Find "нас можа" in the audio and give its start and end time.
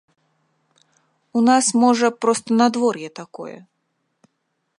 1.49-2.07